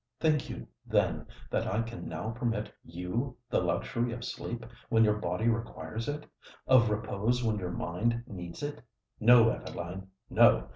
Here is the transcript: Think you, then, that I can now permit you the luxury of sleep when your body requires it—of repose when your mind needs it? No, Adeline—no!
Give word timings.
Think 0.19 0.49
you, 0.49 0.65
then, 0.87 1.27
that 1.51 1.67
I 1.67 1.83
can 1.83 2.09
now 2.09 2.31
permit 2.31 2.71
you 2.83 3.37
the 3.51 3.59
luxury 3.61 4.11
of 4.13 4.25
sleep 4.25 4.65
when 4.89 5.03
your 5.03 5.13
body 5.17 5.47
requires 5.47 6.09
it—of 6.09 6.89
repose 6.89 7.43
when 7.43 7.59
your 7.59 7.69
mind 7.69 8.23
needs 8.25 8.63
it? 8.63 8.81
No, 9.19 9.51
Adeline—no! 9.51 10.69